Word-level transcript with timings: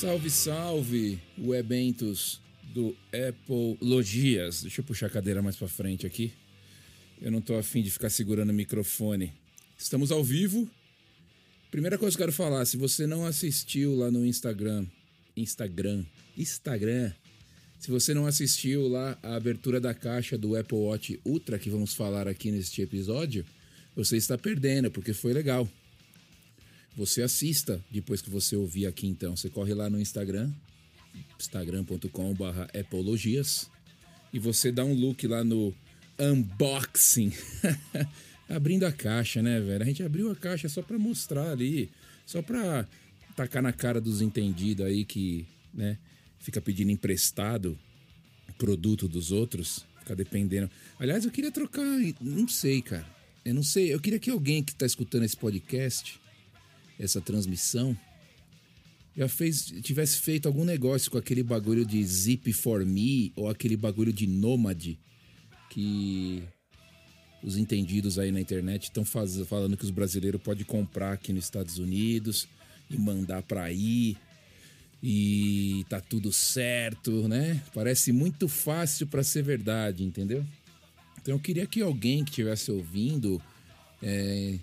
Salve, 0.00 0.30
salve, 0.30 1.18
webentos 1.36 2.40
do 2.72 2.96
Apple 3.08 3.76
Logias. 3.80 4.62
Deixa 4.62 4.80
eu 4.80 4.84
puxar 4.84 5.06
a 5.06 5.10
cadeira 5.10 5.42
mais 5.42 5.56
para 5.56 5.66
frente 5.66 6.06
aqui. 6.06 6.32
Eu 7.20 7.32
não 7.32 7.40
tô 7.40 7.56
afim 7.56 7.82
de 7.82 7.90
ficar 7.90 8.08
segurando 8.08 8.50
o 8.50 8.54
microfone. 8.54 9.32
Estamos 9.76 10.12
ao 10.12 10.22
vivo. 10.22 10.70
Primeira 11.68 11.98
coisa 11.98 12.16
que 12.16 12.22
eu 12.22 12.26
quero 12.28 12.36
falar, 12.36 12.64
se 12.64 12.76
você 12.76 13.08
não 13.08 13.26
assistiu 13.26 13.96
lá 13.96 14.08
no 14.08 14.24
Instagram, 14.24 14.86
Instagram, 15.36 16.04
Instagram, 16.36 17.12
se 17.80 17.90
você 17.90 18.14
não 18.14 18.24
assistiu 18.24 18.86
lá 18.86 19.18
a 19.20 19.34
abertura 19.34 19.80
da 19.80 19.92
caixa 19.94 20.38
do 20.38 20.54
Apple 20.54 20.78
Watch 20.78 21.20
Ultra 21.24 21.58
que 21.58 21.68
vamos 21.68 21.92
falar 21.92 22.28
aqui 22.28 22.52
neste 22.52 22.82
episódio, 22.82 23.44
você 23.96 24.16
está 24.16 24.38
perdendo, 24.38 24.92
porque 24.92 25.12
foi 25.12 25.32
legal. 25.32 25.68
Você 26.96 27.22
assista 27.22 27.82
depois 27.90 28.20
que 28.20 28.30
você 28.30 28.56
ouvir 28.56 28.86
aqui 28.86 29.06
então. 29.06 29.36
Você 29.36 29.48
corre 29.48 29.74
lá 29.74 29.88
no 29.88 30.00
Instagram, 30.00 30.52
instagram.com.br 31.38 32.78
apologias 32.78 33.70
e 34.32 34.38
você 34.38 34.72
dá 34.72 34.84
um 34.84 34.94
look 34.94 35.26
lá 35.26 35.44
no 35.44 35.74
unboxing. 36.18 37.32
Abrindo 38.48 38.84
a 38.84 38.92
caixa, 38.92 39.42
né, 39.42 39.60
velho? 39.60 39.82
A 39.82 39.86
gente 39.86 40.02
abriu 40.02 40.30
a 40.30 40.36
caixa 40.36 40.68
só 40.68 40.82
pra 40.82 40.98
mostrar 40.98 41.50
ali, 41.50 41.90
só 42.24 42.40
pra 42.40 42.86
tacar 43.36 43.62
na 43.62 43.72
cara 43.72 44.00
dos 44.00 44.22
entendidos 44.22 44.84
aí 44.84 45.04
que, 45.04 45.46
né, 45.72 45.98
fica 46.40 46.60
pedindo 46.60 46.90
emprestado 46.90 47.78
produto 48.56 49.06
dos 49.06 49.30
outros, 49.30 49.86
fica 50.00 50.16
dependendo. 50.16 50.68
Aliás, 50.98 51.24
eu 51.24 51.30
queria 51.30 51.52
trocar, 51.52 51.84
não 52.20 52.48
sei, 52.48 52.82
cara. 52.82 53.06
Eu 53.44 53.54
não 53.54 53.62
sei, 53.62 53.94
eu 53.94 54.00
queria 54.00 54.18
que 54.18 54.30
alguém 54.30 54.62
que 54.62 54.74
tá 54.74 54.84
escutando 54.84 55.24
esse 55.24 55.36
podcast, 55.36 56.20
essa 56.98 57.20
transmissão, 57.20 57.96
já 59.16 59.28
fez, 59.28 59.72
tivesse 59.82 60.18
feito 60.18 60.46
algum 60.46 60.64
negócio 60.64 61.10
com 61.10 61.18
aquele 61.18 61.42
bagulho 61.42 61.84
de 61.84 62.02
Zip 62.04 62.52
for 62.52 62.84
Me 62.84 63.32
ou 63.34 63.48
aquele 63.48 63.76
bagulho 63.76 64.12
de 64.12 64.26
Nomad 64.26 64.96
que 65.70 66.42
os 67.42 67.56
entendidos 67.56 68.18
aí 68.18 68.30
na 68.30 68.40
internet 68.40 68.84
estão 68.84 69.04
falando 69.04 69.76
que 69.76 69.84
os 69.84 69.90
brasileiros 69.90 70.40
podem 70.40 70.64
comprar 70.64 71.12
aqui 71.12 71.32
nos 71.32 71.44
Estados 71.44 71.78
Unidos 71.78 72.48
e 72.90 72.96
mandar 72.96 73.42
para 73.42 73.64
aí 73.64 74.16
e 75.02 75.84
tá 75.88 76.00
tudo 76.00 76.32
certo, 76.32 77.28
né? 77.28 77.62
Parece 77.72 78.10
muito 78.12 78.48
fácil 78.48 79.06
para 79.06 79.22
ser 79.22 79.42
verdade, 79.42 80.02
entendeu? 80.02 80.44
Então 81.20 81.34
eu 81.34 81.40
queria 81.40 81.66
que 81.66 81.80
alguém 81.80 82.24
que 82.24 82.30
estivesse 82.30 82.70
ouvindo 82.70 83.40
é, 84.02 84.58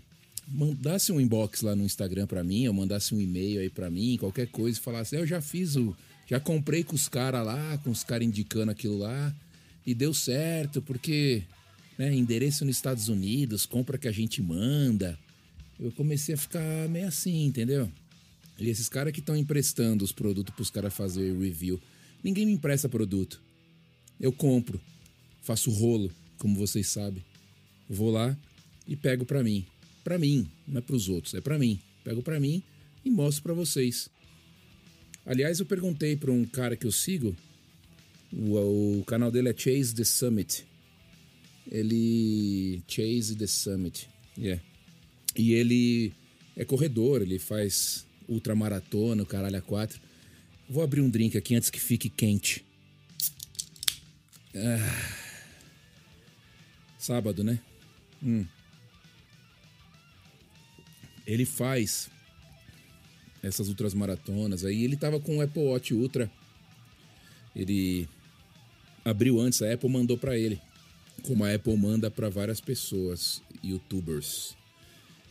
mandasse 0.47 1.11
um 1.11 1.19
inbox 1.19 1.61
lá 1.61 1.75
no 1.75 1.83
Instagram 1.83 2.27
para 2.27 2.43
mim, 2.43 2.67
ou 2.67 2.73
mandasse 2.73 3.13
um 3.13 3.21
e-mail 3.21 3.59
aí 3.59 3.69
para 3.69 3.89
mim, 3.89 4.17
qualquer 4.17 4.47
coisa, 4.47 4.77
e 4.77 4.81
falasse: 4.81 5.15
eu 5.15 5.25
já 5.25 5.41
fiz 5.41 5.75
o, 5.75 5.95
já 6.27 6.39
comprei 6.39 6.83
com 6.83 6.95
os 6.95 7.07
caras 7.07 7.45
lá, 7.45 7.77
com 7.79 7.89
os 7.89 8.03
caras 8.03 8.27
indicando 8.27 8.71
aquilo 8.71 8.97
lá 8.97 9.35
e 9.85 9.93
deu 9.93 10.13
certo 10.13 10.81
porque 10.81 11.43
né, 11.97 12.13
endereço 12.13 12.66
nos 12.66 12.75
Estados 12.75 13.07
Unidos, 13.07 13.66
compra 13.66 13.97
que 13.97 14.07
a 14.07 14.11
gente 14.11 14.41
manda. 14.41 15.17
Eu 15.79 15.91
comecei 15.91 16.35
a 16.35 16.38
ficar 16.38 16.89
meio 16.89 17.07
assim, 17.07 17.45
entendeu? 17.45 17.91
E 18.57 18.69
esses 18.69 18.89
caras 18.89 19.13
que 19.13 19.19
estão 19.19 19.35
emprestando 19.35 20.03
os 20.03 20.12
produtos 20.12 20.53
para 20.53 20.62
os 20.62 20.69
caras 20.69 20.94
fazer 20.94 21.38
review, 21.38 21.79
ninguém 22.23 22.45
me 22.45 22.53
empresta 22.53 22.89
produto. 22.89 23.41
Eu 24.19 24.31
compro, 24.31 24.79
faço 25.41 25.69
rolo, 25.69 26.12
como 26.38 26.56
vocês 26.56 26.88
sabem. 26.88 27.23
Vou 27.89 28.09
lá 28.09 28.35
e 28.88 28.95
pego 28.95 29.25
para 29.25 29.44
mim. 29.44 29.66
Para 30.05 30.17
mim, 30.17 30.49
não 30.66 30.77
é 30.77 30.81
para 30.81 30.95
os 30.95 31.09
outros, 31.09 31.33
é 31.33 31.41
para 31.41 31.59
mim. 31.59 31.81
Pego 32.01 32.23
para 32.23 32.39
mim 32.39 32.63
e 33.03 33.09
mostro 33.09 33.43
para 33.43 33.53
vocês. 33.53 34.09
Aliás, 35.25 35.59
eu 35.59 35.66
perguntei 35.66 36.16
para 36.16 36.31
um 36.31 36.45
cara 36.45 36.77
que 36.77 36.88
eu 36.88 36.91
sigo, 36.93 37.35
o, 38.31 38.99
o 38.99 39.03
canal 39.05 39.29
dele 39.29 39.49
é 39.49 39.53
Chase 39.57 39.94
the 39.94 40.05
Summit 40.05 40.65
ele 41.69 42.83
Chase 42.88 43.35
the 43.35 43.47
Summit, 43.47 44.09
yeah. 44.38 44.61
E 45.35 45.53
ele 45.53 46.13
é 46.55 46.63
corredor, 46.63 47.21
ele 47.21 47.39
faz 47.39 48.05
ultramaratona, 48.27 49.25
caralho 49.25 49.57
a 49.57 49.61
quatro. 49.61 49.99
Vou 50.69 50.83
abrir 50.83 51.01
um 51.01 51.09
drink 51.09 51.38
aqui 51.38 51.55
antes 51.55 51.69
que 51.69 51.79
fique 51.79 52.09
quente. 52.09 52.63
Ah. 54.55 55.25
Sábado, 56.97 57.44
né? 57.44 57.59
Hum. 58.23 58.45
Ele 61.25 61.46
faz 61.46 62.09
essas 63.41 63.69
ultras 63.69 63.94
maratonas 63.94 64.66
aí. 64.66 64.84
Ele 64.84 64.97
tava 64.97 65.19
com 65.19 65.38
o 65.38 65.41
Apple 65.41 65.63
Watch 65.63 65.94
Ultra. 65.94 66.30
Ele 67.56 68.08
abriu 69.03 69.40
antes, 69.40 69.62
a 69.62 69.72
Apple 69.72 69.90
mandou 69.90 70.18
para 70.18 70.38
ele 70.38 70.59
como 71.24 71.44
a 71.44 71.53
Apple 71.53 71.78
manda 71.78 72.12
para 72.12 72.30
várias 72.30 72.59
pessoas, 72.59 73.41
youtubers. 73.63 74.56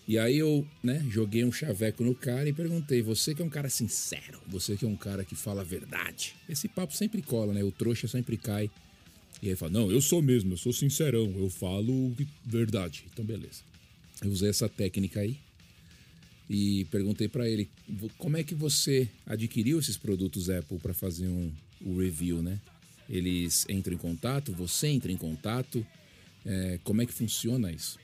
E 0.06 0.18
aí 0.18 0.38
eu, 0.38 0.66
né, 0.82 1.04
joguei 1.08 1.44
um 1.44 1.52
chaveco 1.52 2.04
no 2.04 2.14
cara 2.14 2.48
e 2.48 2.52
perguntei: 2.52 3.02
"Você 3.02 3.34
que 3.34 3.42
é 3.42 3.44
um 3.44 3.50
cara 3.50 3.70
sincero, 3.70 4.40
você 4.46 4.76
que 4.76 4.84
é 4.84 4.88
um 4.88 4.96
cara 4.96 5.24
que 5.24 5.34
fala 5.34 5.62
a 5.62 5.64
verdade". 5.64 6.34
Esse 6.48 6.68
papo 6.68 6.94
sempre 6.94 7.22
cola, 7.22 7.52
né? 7.52 7.62
O 7.64 7.72
trouxa 7.72 8.06
sempre 8.06 8.36
cai. 8.36 8.70
E 9.42 9.48
aí 9.48 9.56
fala: 9.56 9.72
"Não, 9.72 9.90
eu 9.90 10.00
sou 10.00 10.20
mesmo, 10.20 10.54
eu 10.54 10.58
sou 10.58 10.72
sincerão, 10.72 11.32
eu 11.36 11.48
falo 11.48 12.14
verdade". 12.44 13.04
Então 13.12 13.24
beleza. 13.24 13.62
Eu 14.22 14.30
usei 14.30 14.50
essa 14.50 14.68
técnica 14.68 15.20
aí 15.20 15.38
e 16.48 16.84
perguntei 16.86 17.28
para 17.28 17.48
ele: 17.48 17.68
"Como 18.18 18.36
é 18.36 18.42
que 18.42 18.54
você 18.54 19.08
adquiriu 19.26 19.78
esses 19.78 19.96
produtos 19.96 20.50
Apple 20.50 20.78
para 20.78 20.94
fazer 20.94 21.28
um, 21.28 21.52
um 21.84 21.98
review, 21.98 22.42
né?" 22.42 22.60
Eles 23.08 23.66
entram 23.68 23.94
em 23.94 23.98
contato, 23.98 24.52
você 24.52 24.88
entra 24.88 25.12
em 25.12 25.16
contato. 25.16 25.86
É, 26.46 26.78
como 26.84 27.02
é 27.02 27.06
que 27.06 27.12
funciona 27.12 27.70
isso? 27.70 27.98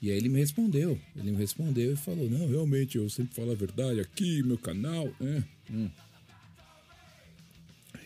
E 0.00 0.10
aí 0.10 0.16
ele 0.16 0.28
me 0.28 0.38
respondeu. 0.38 0.98
Ele 1.16 1.30
me 1.30 1.36
respondeu 1.36 1.92
e 1.92 1.96
falou: 1.96 2.28
Não, 2.28 2.48
realmente, 2.48 2.98
eu 2.98 3.08
sempre 3.08 3.34
falo 3.34 3.52
a 3.52 3.54
verdade 3.54 4.00
aqui, 4.00 4.42
meu 4.42 4.58
canal. 4.58 5.12
É, 5.20 5.42
hum. 5.70 5.90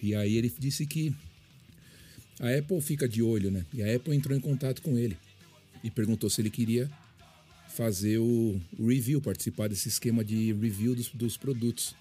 E 0.02 0.14
aí 0.14 0.36
ele 0.36 0.52
disse 0.58 0.86
que 0.86 1.14
a 2.38 2.56
Apple 2.56 2.80
fica 2.80 3.08
de 3.08 3.22
olho, 3.22 3.50
né? 3.50 3.66
E 3.72 3.82
a 3.82 3.94
Apple 3.94 4.14
entrou 4.14 4.36
em 4.36 4.40
contato 4.40 4.80
com 4.80 4.96
ele 4.96 5.16
e 5.82 5.90
perguntou 5.90 6.30
se 6.30 6.40
ele 6.40 6.50
queria 6.50 6.90
fazer 7.70 8.18
o 8.18 8.60
review, 8.78 9.20
participar 9.20 9.68
desse 9.68 9.88
esquema 9.88 10.24
de 10.24 10.52
review 10.52 10.94
dos, 10.94 11.08
dos 11.08 11.36
produtos. 11.36 11.94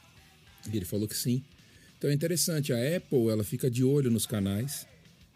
E 0.72 0.76
ele 0.76 0.86
falou 0.86 1.08
que 1.08 1.16
sim. 1.16 1.44
Então 1.98 2.10
é 2.10 2.14
interessante, 2.14 2.74
a 2.74 2.98
Apple 2.98 3.30
ela 3.30 3.44
fica 3.44 3.70
de 3.70 3.84
olho 3.84 4.10
nos 4.10 4.26
canais, 4.26 4.88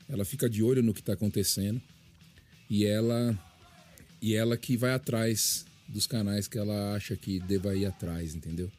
ela 0.10 0.26
fica 0.26 0.50
de 0.50 0.64
olho 0.64 0.82
no 0.82 0.94
que 0.94 1.02
está 1.02 1.14
acontecendo 1.14 1.82
e 2.70 2.86
ela 2.86 3.38
e 4.22 4.34
ela 4.34 4.56
que 4.58 4.78
vai 4.78 4.92
atrás 4.92 5.66
dos 5.88 6.08
canais 6.08 6.48
que 6.48 6.58
ela 6.58 6.96
acha 6.96 7.16
que 7.18 7.40
deva 7.42 7.76
ir 7.76 7.86
atrás, 7.86 8.34
entendeu? 8.34 8.72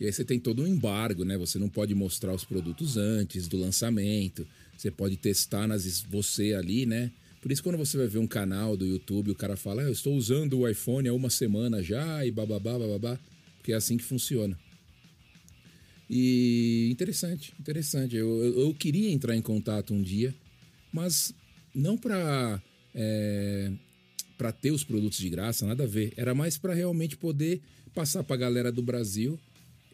E 0.00 0.06
aí 0.06 0.12
você 0.12 0.24
tem 0.24 0.38
todo 0.38 0.62
um 0.62 0.66
embargo, 0.66 1.24
né? 1.24 1.36
Você 1.38 1.58
não 1.58 1.68
pode 1.68 1.94
mostrar 1.94 2.34
os 2.34 2.44
produtos 2.44 2.96
antes 2.96 3.48
do 3.48 3.56
lançamento. 3.56 4.46
Você 4.76 4.90
pode 4.90 5.16
testar 5.16 5.66
nas 5.66 6.00
você 6.02 6.54
ali, 6.54 6.84
né? 6.84 7.10
Por 7.46 7.52
isso 7.52 7.62
quando 7.62 7.78
você 7.78 7.96
vai 7.96 8.08
ver 8.08 8.18
um 8.18 8.26
canal 8.26 8.76
do 8.76 8.84
YouTube, 8.84 9.30
o 9.30 9.34
cara 9.36 9.56
fala: 9.56 9.82
ah, 9.82 9.84
"Eu 9.84 9.92
estou 9.92 10.16
usando 10.16 10.58
o 10.58 10.68
iPhone 10.68 11.06
há 11.06 11.14
uma 11.14 11.30
semana 11.30 11.80
já" 11.80 12.26
e 12.26 12.30
bababá, 12.32 12.76
bababá, 12.76 13.16
porque 13.58 13.70
é 13.70 13.76
assim 13.76 13.96
que 13.96 14.02
funciona. 14.02 14.58
E 16.10 16.88
interessante, 16.90 17.54
interessante. 17.60 18.16
Eu, 18.16 18.42
eu, 18.42 18.60
eu 18.62 18.74
queria 18.74 19.12
entrar 19.12 19.36
em 19.36 19.40
contato 19.40 19.94
um 19.94 20.02
dia, 20.02 20.34
mas 20.92 21.32
não 21.72 21.96
para 21.96 22.60
é, 22.92 23.70
para 24.36 24.50
ter 24.50 24.72
os 24.72 24.82
produtos 24.82 25.18
de 25.18 25.30
graça, 25.30 25.64
nada 25.64 25.84
a 25.84 25.86
ver. 25.86 26.14
Era 26.16 26.34
mais 26.34 26.58
para 26.58 26.74
realmente 26.74 27.16
poder 27.16 27.60
passar 27.94 28.24
para 28.24 28.34
a 28.34 28.40
galera 28.40 28.72
do 28.72 28.82
Brasil 28.82 29.38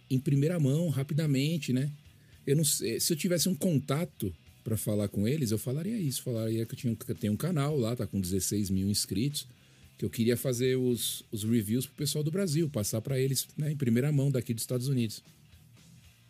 em 0.08 0.18
primeira 0.18 0.58
mão, 0.58 0.88
rapidamente, 0.88 1.70
né? 1.70 1.92
Eu 2.46 2.56
não 2.56 2.64
sei, 2.64 2.98
se 2.98 3.12
eu 3.12 3.16
tivesse 3.18 3.46
um 3.46 3.54
contato 3.54 4.34
para 4.62 4.76
falar 4.76 5.08
com 5.08 5.26
eles, 5.26 5.50
eu 5.50 5.58
falaria 5.58 5.96
isso. 5.98 6.22
Falaria 6.22 6.64
que 6.64 6.74
eu, 6.74 6.78
tinha, 6.78 6.96
que 6.96 7.10
eu 7.10 7.14
tenho 7.14 7.32
um 7.32 7.36
canal 7.36 7.76
lá, 7.76 7.96
tá 7.96 8.06
com 8.06 8.20
16 8.20 8.70
mil 8.70 8.88
inscritos, 8.88 9.46
que 9.98 10.04
eu 10.04 10.10
queria 10.10 10.36
fazer 10.36 10.76
os, 10.76 11.24
os 11.30 11.44
reviews 11.44 11.86
pro 11.86 11.96
pessoal 11.96 12.22
do 12.22 12.30
Brasil, 12.30 12.68
passar 12.68 13.00
para 13.00 13.18
eles 13.18 13.46
né, 13.56 13.72
em 13.72 13.76
primeira 13.76 14.10
mão 14.12 14.30
daqui 14.30 14.54
dos 14.54 14.62
Estados 14.62 14.88
Unidos. 14.88 15.22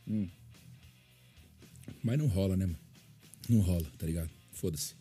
Hum. 0.08 0.28
Mas 2.02 2.18
não 2.18 2.26
rola, 2.26 2.56
né, 2.56 2.66
mano? 2.66 2.78
Não 3.48 3.60
rola, 3.60 3.86
tá 3.98 4.06
ligado? 4.06 4.30
Foda-se. 4.52 4.94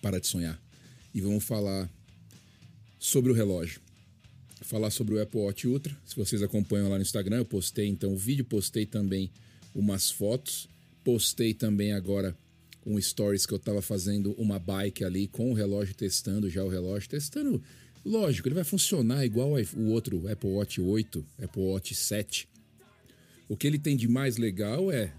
Para 0.00 0.20
de 0.20 0.26
sonhar. 0.26 0.60
E 1.14 1.20
vamos 1.20 1.44
falar 1.44 1.90
sobre 2.98 3.32
o 3.32 3.34
relógio. 3.34 3.80
Falar 4.62 4.90
sobre 4.90 5.14
o 5.14 5.22
Apple 5.22 5.40
Watch 5.40 5.66
Ultra. 5.66 5.96
Se 6.04 6.16
vocês 6.16 6.42
acompanham 6.42 6.88
lá 6.88 6.96
no 6.96 7.02
Instagram, 7.02 7.38
eu 7.38 7.44
postei 7.44 7.86
então 7.86 8.12
o 8.12 8.16
vídeo, 8.16 8.44
postei 8.44 8.86
também 8.86 9.30
umas 9.74 10.10
fotos. 10.10 10.68
Postei 11.08 11.54
também 11.54 11.94
agora 11.94 12.36
um 12.84 13.00
stories 13.00 13.46
que 13.46 13.54
eu 13.54 13.58
tava 13.58 13.80
fazendo 13.80 14.32
uma 14.32 14.58
bike 14.58 15.02
ali 15.02 15.26
com 15.26 15.50
o 15.50 15.54
relógio 15.54 15.94
testando 15.94 16.50
já 16.50 16.62
o 16.62 16.68
relógio, 16.68 17.08
testando. 17.08 17.62
Lógico, 18.04 18.46
ele 18.46 18.54
vai 18.54 18.62
funcionar 18.62 19.24
igual 19.24 19.52
o 19.74 19.86
outro 19.86 20.30
Apple 20.30 20.50
Watch 20.50 20.78
8, 20.78 21.24
Apple 21.42 21.62
Watch 21.62 21.94
7 21.94 22.46
O 23.48 23.56
que 23.56 23.66
ele 23.66 23.78
tem 23.78 23.96
de 23.96 24.06
mais 24.06 24.36
legal 24.36 24.92
é 24.92 25.10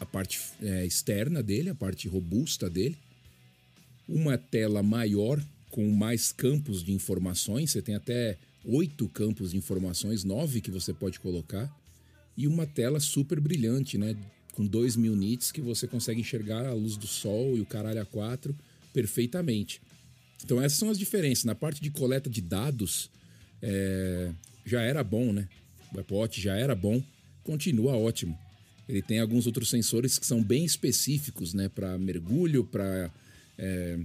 a 0.00 0.04
parte 0.04 0.40
é, 0.60 0.84
externa 0.84 1.40
dele, 1.40 1.70
a 1.70 1.74
parte 1.76 2.08
robusta 2.08 2.68
dele, 2.68 2.98
uma 4.08 4.36
tela 4.36 4.82
maior 4.82 5.40
com 5.70 5.88
mais 5.88 6.32
campos 6.32 6.82
de 6.82 6.90
informações, 6.90 7.70
você 7.70 7.80
tem 7.80 7.94
até 7.94 8.38
oito 8.64 9.08
campos 9.08 9.52
de 9.52 9.56
informações, 9.56 10.24
nove 10.24 10.60
que 10.60 10.72
você 10.72 10.92
pode 10.92 11.20
colocar, 11.20 11.72
e 12.36 12.48
uma 12.48 12.66
tela 12.66 12.98
super 12.98 13.38
brilhante, 13.38 13.96
né? 13.96 14.16
Com 14.56 14.66
2 14.66 14.96
mil 14.96 15.14
nits 15.14 15.52
que 15.52 15.60
você 15.60 15.86
consegue 15.86 16.22
enxergar 16.22 16.64
a 16.64 16.72
luz 16.72 16.96
do 16.96 17.06
sol 17.06 17.58
e 17.58 17.60
o 17.60 17.66
caralho 17.66 18.00
a 18.00 18.06
quatro 18.06 18.56
perfeitamente. 18.90 19.82
Então 20.42 20.62
essas 20.62 20.78
são 20.78 20.88
as 20.88 20.98
diferenças. 20.98 21.44
Na 21.44 21.54
parte 21.54 21.82
de 21.82 21.90
coleta 21.90 22.30
de 22.30 22.40
dados, 22.40 23.10
é, 23.60 24.32
já 24.64 24.80
era 24.80 25.04
bom, 25.04 25.30
né? 25.30 25.46
O 25.94 26.00
Apple 26.00 26.16
Watch 26.16 26.40
já 26.40 26.56
era 26.56 26.74
bom, 26.74 27.02
continua 27.44 27.98
ótimo. 27.98 28.38
Ele 28.88 29.02
tem 29.02 29.20
alguns 29.20 29.46
outros 29.46 29.68
sensores 29.68 30.18
que 30.18 30.24
são 30.24 30.42
bem 30.42 30.64
específicos, 30.64 31.52
né? 31.52 31.68
Para 31.68 31.98
mergulho, 31.98 32.64
para 32.64 33.12
é, 33.58 33.98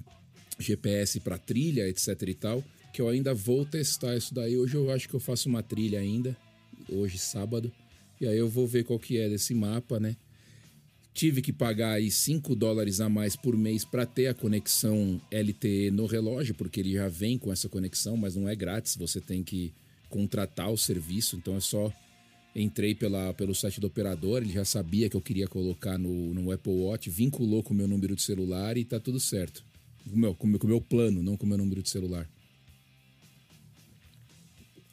GPS, 0.60 1.22
para 1.22 1.38
trilha, 1.38 1.88
etc 1.88 2.22
e 2.28 2.34
tal. 2.34 2.64
Que 2.92 3.02
eu 3.02 3.08
ainda 3.08 3.34
vou 3.34 3.64
testar 3.66 4.18
isso 4.18 4.34
daí. 4.34 4.58
Hoje 4.58 4.76
eu 4.76 4.92
acho 4.92 5.08
que 5.08 5.14
eu 5.14 5.20
faço 5.22 5.48
uma 5.48 5.64
trilha 5.64 6.00
ainda, 6.00 6.36
hoje 6.90 7.18
sábado. 7.18 7.72
E 8.20 8.28
aí 8.28 8.38
eu 8.38 8.50
vou 8.50 8.68
ver 8.68 8.84
qual 8.84 9.00
que 9.00 9.18
é 9.18 9.30
desse 9.30 9.54
mapa, 9.54 9.98
né? 9.98 10.18
Tive 11.14 11.42
que 11.42 11.52
pagar 11.52 11.94
aí 11.94 12.10
5 12.10 12.56
dólares 12.56 13.02
a 13.02 13.10
mais 13.10 13.36
por 13.36 13.58
mês 13.58 13.84
para 13.84 14.06
ter 14.06 14.28
a 14.28 14.34
conexão 14.34 15.22
LTE 15.30 15.92
no 15.92 16.06
relógio, 16.06 16.56
porque 16.56 16.80
ele 16.80 16.94
já 16.94 17.10
vem 17.10 17.38
com 17.38 17.52
essa 17.52 17.68
conexão, 17.68 18.16
mas 18.16 18.36
não 18.36 18.48
é 18.48 18.56
grátis, 18.56 18.96
você 18.96 19.20
tem 19.20 19.44
que 19.44 19.74
contratar 20.10 20.72
o 20.72 20.78
serviço, 20.78 21.36
então 21.36 21.56
é 21.56 21.60
só 21.60 21.92
entrei 22.56 22.94
pela, 22.94 23.34
pelo 23.34 23.56
site 23.56 23.80
do 23.80 23.88
operador, 23.88 24.42
ele 24.42 24.54
já 24.54 24.66
sabia 24.66 25.10
que 25.10 25.16
eu 25.16 25.22
queria 25.22 25.48
colocar 25.48 25.98
no, 25.98 26.34
no 26.34 26.52
Apple 26.52 26.72
Watch, 26.72 27.10
vinculou 27.10 27.64
com 27.64 27.74
o 27.74 27.78
meu 27.78 27.88
número 27.88 28.16
de 28.16 28.22
celular 28.22 28.78
e 28.78 28.84
tá 28.84 29.00
tudo 29.00 29.20
certo. 29.20 29.64
Com 30.10 30.16
o 30.16 30.18
meu, 30.18 30.36
com 30.36 30.48
o 30.48 30.70
meu 30.70 30.82
plano, 30.82 31.22
não 31.22 31.38
com 31.38 31.46
o 31.46 31.50
meu 31.50 31.58
número 31.58 31.82
de 31.82 31.90
celular. 31.90 32.28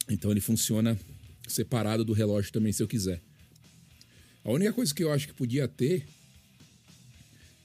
Então 0.08 0.30
ele 0.30 0.40
funciona 0.40 0.98
separado 1.46 2.04
do 2.04 2.12
relógio 2.12 2.52
também, 2.52 2.72
se 2.72 2.82
eu 2.82 2.88
quiser. 2.88 3.20
A 4.48 4.50
única 4.50 4.72
coisa 4.72 4.94
que 4.94 5.04
eu 5.04 5.12
acho 5.12 5.28
que 5.28 5.34
podia 5.34 5.68
ter 5.68 6.06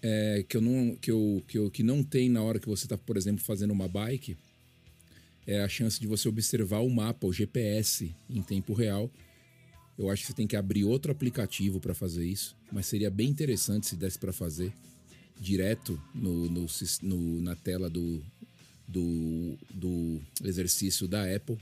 é, 0.01 0.43
que 0.49 0.57
eu 0.57 0.59
não 0.59 0.97
que 0.97 1.09
eu, 1.09 1.41
que 1.47 1.57
eu 1.57 1.71
que 1.71 1.81
não 1.81 2.03
tem 2.03 2.27
na 2.27 2.43
hora 2.43 2.59
que 2.59 2.67
você 2.67 2.83
está, 2.83 2.97
por 2.97 3.15
exemplo, 3.15 3.41
fazendo 3.41 3.71
uma 3.71 3.87
bike, 3.87 4.35
é 5.47 5.61
a 5.61 5.69
chance 5.69 5.97
de 5.97 6.05
você 6.05 6.27
observar 6.27 6.79
o 6.79 6.89
mapa, 6.89 7.25
o 7.25 7.31
GPS 7.31 8.13
em 8.29 8.41
tempo 8.41 8.73
real. 8.73 9.09
Eu 9.97 10.09
acho 10.09 10.23
que 10.23 10.27
você 10.27 10.33
tem 10.33 10.45
que 10.45 10.57
abrir 10.57 10.83
outro 10.83 11.09
aplicativo 11.09 11.79
para 11.79 11.93
fazer 11.93 12.25
isso, 12.25 12.53
mas 12.69 12.85
seria 12.85 13.09
bem 13.09 13.29
interessante 13.29 13.87
se 13.87 13.95
desse 13.95 14.19
para 14.19 14.33
fazer 14.33 14.73
direto 15.39 15.97
no, 16.13 16.49
no, 16.49 16.65
no, 17.01 17.41
na 17.41 17.55
tela 17.55 17.89
do, 17.89 18.21
do, 18.85 19.57
do 19.73 20.21
exercício 20.43 21.07
da 21.07 21.33
Apple 21.33 21.57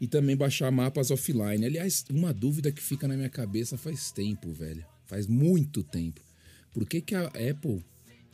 e 0.00 0.06
também 0.06 0.36
baixar 0.36 0.70
mapas 0.70 1.10
offline. 1.10 1.64
Aliás, 1.64 2.04
uma 2.10 2.32
dúvida 2.32 2.70
que 2.70 2.82
fica 2.82 3.08
na 3.08 3.16
minha 3.16 3.30
cabeça 3.30 3.78
faz 3.78 4.10
tempo, 4.10 4.52
velho. 4.52 4.84
Faz 5.06 5.26
muito 5.26 5.82
tempo. 5.82 6.20
Por 6.72 6.86
que, 6.86 7.00
que 7.00 7.14
a 7.14 7.26
Apple, 7.26 7.82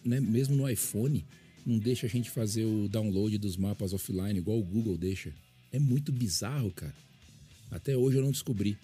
né, 0.04 0.20
mesmo 0.20 0.56
no 0.56 0.68
iPhone, 0.68 1.24
não 1.64 1.78
deixa 1.78 2.06
a 2.06 2.10
gente 2.10 2.30
fazer 2.30 2.64
o 2.64 2.88
download 2.88 3.38
dos 3.38 3.56
mapas 3.56 3.92
offline 3.92 4.38
igual 4.38 4.58
o 4.58 4.64
Google 4.64 4.98
deixa? 4.98 5.32
É 5.70 5.78
muito 5.78 6.10
bizarro, 6.10 6.72
cara. 6.72 6.94
Até 7.70 7.96
hoje 7.96 8.18
eu 8.18 8.22
não 8.22 8.32
descobri. 8.32 8.76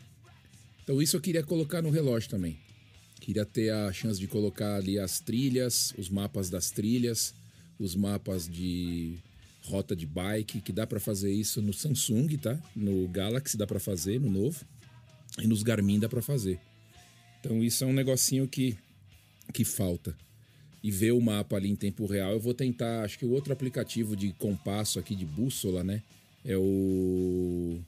Então 0.85 1.03
isso 1.03 1.17
eu 1.17 1.21
queria 1.21 1.43
colocar 1.43 1.83
no 1.83 1.91
relógio 1.91 2.31
também. 2.31 2.59
Queria 3.21 3.45
ter 3.45 3.71
a 3.71 3.93
chance 3.93 4.19
de 4.19 4.27
colocar 4.27 4.77
ali 4.77 4.99
as 4.99 5.21
trilhas, 5.21 5.93
os 5.99 6.09
mapas 6.09 6.49
das 6.49 6.71
trilhas, 6.71 7.35
os 7.79 7.95
mapas 7.95 8.49
de 8.49 9.19
rota 9.69 9.95
de 9.95 10.07
bike, 10.07 10.61
que 10.61 10.73
dá 10.73 10.87
para 10.87 10.99
fazer 10.99 11.31
isso 11.33 11.61
no 11.61 11.73
Samsung, 11.73 12.37
tá? 12.37 12.59
No 12.75 13.07
Galaxy 13.09 13.57
dá 13.57 13.67
para 13.67 13.79
fazer, 13.79 14.19
no 14.19 14.31
novo. 14.31 14.65
E 15.39 15.47
nos 15.47 15.63
Garmin 15.63 16.01
dá 16.01 16.09
para 16.09 16.23
fazer. 16.23 16.59
Então 17.41 17.63
isso 17.63 17.85
é 17.85 17.87
um 17.87 17.93
negocinho 17.93 18.49
que, 18.49 18.77
que 19.53 19.65
falta. 19.65 20.17
E 20.83 20.91
ver 20.91 21.13
o 21.13 21.21
mapa 21.21 21.57
ali 21.57 21.69
em 21.69 21.77
tempo 21.77 22.07
real, 22.07 22.33
eu 22.33 22.41
vou 22.41 22.55
tentar, 22.55 23.05
acho 23.05 23.19
que 23.19 23.27
o 23.27 23.31
outro 23.31 23.53
aplicativo 23.53 24.17
de 24.17 24.33
compasso 24.33 24.99
aqui 24.99 25.15
de 25.15 25.25
bússola, 25.25 25.85
né? 25.85 26.03
É 26.45 26.57
o 26.57 27.79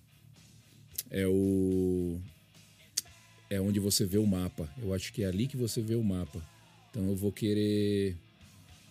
é 1.10 1.26
o 1.26 2.20
é 3.48 3.60
onde 3.60 3.80
você 3.80 4.04
vê 4.04 4.18
o 4.18 4.26
mapa. 4.26 4.68
Eu 4.80 4.92
acho 4.92 5.12
que 5.12 5.22
é 5.22 5.26
ali 5.26 5.46
que 5.46 5.56
você 5.56 5.80
vê 5.80 5.94
o 5.94 6.04
mapa. 6.04 6.40
Então 6.90 7.08
eu 7.08 7.16
vou 7.16 7.32
querer 7.32 8.16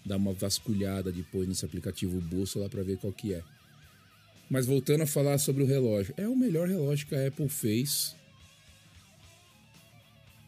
dar 0.10 0.18
uma 0.18 0.34
vasculhada 0.34 1.12
depois 1.12 1.48
nesse 1.48 1.64
aplicativo 1.64 2.20
Bússola 2.20 2.68
para 2.68 2.84
ver 2.84 2.98
qual 2.98 3.14
que 3.14 3.34
é. 3.34 3.44
Mas 4.50 4.66
voltando 4.66 5.04
a 5.04 5.08
falar 5.08 5.38
sobre 5.38 5.62
o 5.62 5.66
relógio, 5.66 6.14
é 6.18 6.28
o 6.28 6.36
melhor 6.36 6.68
relógio 6.68 7.08
que 7.08 7.16
a 7.16 7.28
Apple 7.28 7.48
fez. 7.48 8.16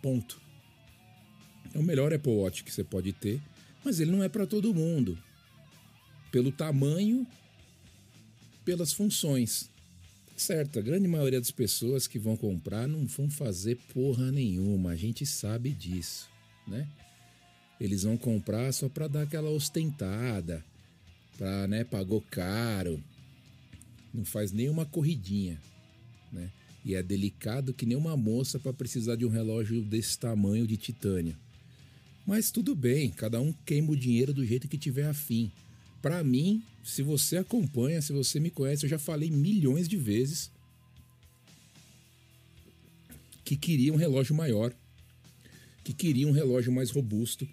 Ponto. 0.02 0.42
É 1.74 1.78
o 1.78 1.84
melhor 1.84 2.12
Apple 2.12 2.32
Watch 2.32 2.64
que 2.64 2.74
você 2.74 2.84
pode 2.84 3.14
ter, 3.14 3.40
mas 3.86 4.00
ele 4.00 4.12
não 4.12 4.24
é 4.24 4.28
para 4.28 4.48
todo 4.48 4.74
mundo. 4.74 5.18
Pelo 6.32 6.52
tamanho, 6.52 7.28
pelas 8.66 8.92
funções. 8.92 9.70
Certo, 10.36 10.80
a 10.80 10.82
grande 10.82 11.08
maioria 11.08 11.40
das 11.40 11.52
pessoas 11.52 12.08
que 12.08 12.18
vão 12.18 12.36
comprar 12.36 12.88
não 12.88 13.06
vão 13.06 13.30
fazer 13.30 13.78
porra 13.94 14.32
nenhuma, 14.32 14.92
a 14.92 14.96
gente 14.96 15.24
sabe 15.24 15.70
disso, 15.70 16.28
né? 16.68 16.88
Eles 17.82 18.04
vão 18.04 18.16
comprar 18.16 18.72
só 18.72 18.88
para 18.88 19.08
dar 19.08 19.24
aquela 19.24 19.50
ostentada, 19.50 20.64
para, 21.36 21.68
né, 21.68 21.84
pagou 21.84 22.22
caro, 22.30 23.04
não 24.14 24.24
faz 24.24 24.52
nenhuma 24.52 24.86
corridinha, 24.86 25.60
né? 26.32 26.52
E 26.86 26.94
é 26.94 27.02
delicado 27.02 27.74
que 27.74 27.88
nem 27.88 27.98
uma 27.98 28.16
moça 28.16 28.60
para 28.60 28.72
precisar 28.72 29.16
de 29.16 29.26
um 29.26 29.30
relógio 29.30 29.82
desse 29.82 30.18
tamanho 30.20 30.68
de 30.68 30.78
titânio. 30.78 31.36
Mas 32.24 32.52
tudo 32.52 32.76
bem, 32.76 33.10
cada 33.10 33.42
um 33.42 33.52
queima 33.66 33.92
o 33.92 33.96
dinheiro 33.96 34.32
do 34.32 34.46
jeito 34.46 34.68
que 34.68 34.78
tiver 34.78 35.08
afim. 35.08 35.52
Para 36.04 36.24
mim, 36.24 36.64
se 36.84 37.02
você 37.02 37.38
acompanha, 37.38 38.00
se 38.00 38.14
você 38.14 38.40
me 38.40 38.52
conhece, 38.52 38.86
eu 38.86 38.90
já 38.90 39.00
falei 39.00 39.32
milhões 39.32 39.88
de 39.88 39.98
vezes 39.98 40.52
que 43.44 43.56
queria 43.56 43.92
um 43.92 43.98
relógio 43.98 44.36
maior, 44.36 44.72
que 45.84 45.94
queria 45.94 46.28
um 46.28 46.32
relógio 46.32 46.72
mais 46.72 46.92
robusto, 46.92 47.48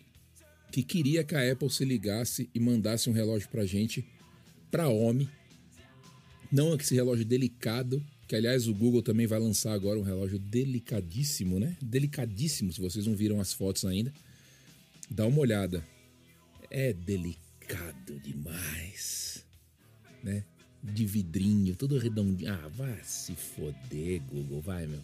que 0.71 0.83
queria 0.83 1.25
que 1.25 1.35
a 1.35 1.53
Apple 1.53 1.71
se 1.71 1.85
ligasse 1.85 2.49
e 2.55 2.61
mandasse 2.61 3.09
um 3.09 3.13
relógio 3.13 3.49
pra 3.49 3.65
gente, 3.65 4.05
pra 4.71 4.89
homem. 4.89 5.29
Não 6.51 6.75
esse 6.75 6.95
relógio 6.95 7.25
delicado, 7.25 8.05
que 8.27 8.37
aliás 8.37 8.69
o 8.69 8.75
Google 8.75 9.03
também 9.03 9.27
vai 9.27 9.39
lançar 9.39 9.73
agora 9.73 9.99
um 9.99 10.03
relógio 10.03 10.39
delicadíssimo, 10.39 11.59
né? 11.59 11.77
Delicadíssimo, 11.81 12.73
se 12.73 12.81
vocês 12.81 13.07
não 13.07 13.15
viram 13.15 13.41
as 13.41 13.53
fotos 13.53 13.85
ainda. 13.85 14.13
Dá 15.11 15.27
uma 15.27 15.41
olhada. 15.41 15.85
É 16.71 16.93
delicado 16.93 18.19
demais, 18.21 19.45
né? 20.23 20.45
De 20.83 21.05
vidrinho, 21.07 21.75
todo 21.75 21.99
redondinho. 21.99 22.53
Ah, 22.53 22.69
vai 22.69 22.99
se 23.03 23.35
foder, 23.35 24.23
Google, 24.23 24.61
vai, 24.61 24.87
meu. 24.87 25.01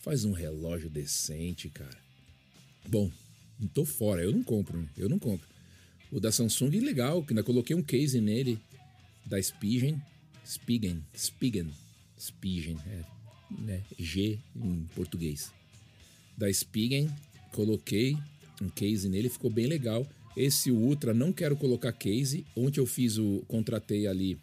Faz 0.00 0.24
um 0.24 0.32
relógio 0.32 0.90
decente, 0.90 1.68
cara. 1.68 1.98
Bom, 2.88 3.10
tô 3.68 3.84
fora, 3.84 4.22
eu 4.22 4.32
não 4.32 4.42
compro, 4.42 4.88
eu 4.96 5.08
não 5.08 5.18
compro. 5.18 5.46
O 6.10 6.20
da 6.20 6.30
Samsung 6.30 6.70
legal, 6.80 7.22
que 7.22 7.32
ainda 7.32 7.42
coloquei 7.42 7.74
um 7.74 7.82
case 7.82 8.20
nele 8.20 8.58
da 9.24 9.40
Spigen, 9.40 10.00
Spigen, 10.44 11.02
Spigen, 11.16 11.70
Spigen, 12.18 12.78
é, 12.86 13.04
né? 13.50 13.82
G 13.98 14.38
em 14.54 14.86
português. 14.94 15.50
Da 16.36 16.52
Spigen, 16.52 17.10
coloquei 17.52 18.16
um 18.60 18.68
case 18.68 19.08
nele, 19.08 19.28
ficou 19.28 19.50
bem 19.50 19.66
legal. 19.66 20.06
Esse 20.36 20.70
Ultra 20.70 21.14
não 21.14 21.32
quero 21.32 21.56
colocar 21.56 21.92
case. 21.92 22.44
Ontem 22.56 22.80
eu 22.80 22.86
fiz 22.86 23.18
o 23.18 23.42
contratei 23.48 24.06
ali 24.06 24.38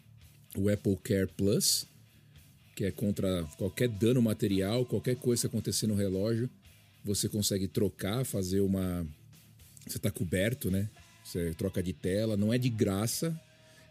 o 0.56 0.68
Apple 0.68 0.96
Care 1.02 1.28
Plus, 1.36 1.86
que 2.74 2.84
é 2.84 2.90
contra 2.90 3.44
qualquer 3.58 3.88
dano 3.88 4.22
material, 4.22 4.84
qualquer 4.84 5.16
coisa 5.16 5.46
acontecer 5.46 5.86
no 5.86 5.94
relógio 5.94 6.48
você 7.04 7.28
consegue 7.28 7.66
trocar, 7.66 8.24
fazer 8.24 8.60
uma. 8.60 9.06
Você 9.86 9.96
está 9.96 10.10
coberto, 10.10 10.70
né? 10.70 10.88
Você 11.24 11.54
troca 11.54 11.82
de 11.82 11.92
tela, 11.92 12.36
não 12.36 12.52
é 12.52 12.58
de 12.58 12.68
graça, 12.68 13.38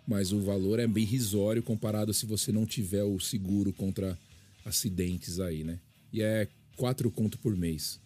mas 0.08 0.32
o 0.32 0.42
valor 0.42 0.80
é 0.80 0.88
bem 0.88 1.06
risório 1.06 1.64
comparado 1.64 2.14
se 2.14 2.26
você 2.26 2.52
não 2.52 2.66
tiver 2.66 3.04
o 3.04 3.20
seguro 3.20 3.74
contra 3.74 4.18
acidentes 4.66 5.40
aí, 5.40 5.64
né? 5.64 5.80
E 6.12 6.22
é 6.22 6.48
4 6.76 7.10
conto 7.12 7.38
por 7.40 7.56
mês. 7.56 8.00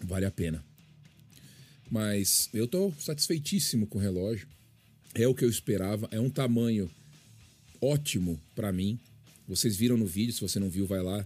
Vale 0.00 0.26
a 0.26 0.30
pena. 0.30 0.64
Mas 1.90 2.48
eu 2.52 2.66
tô 2.66 2.92
satisfeitíssimo 2.98 3.86
com 3.86 3.98
o 3.98 4.00
relógio. 4.00 4.48
É 5.14 5.28
o 5.28 5.34
que 5.34 5.44
eu 5.44 5.48
esperava, 5.48 6.08
é 6.10 6.18
um 6.18 6.30
tamanho 6.30 6.90
ótimo 7.80 8.40
para 8.54 8.72
mim. 8.72 8.98
Vocês 9.46 9.76
viram 9.76 9.96
no 9.96 10.06
vídeo, 10.06 10.32
se 10.32 10.40
você 10.40 10.58
não 10.58 10.68
viu, 10.68 10.86
vai 10.86 11.02
lá 11.02 11.24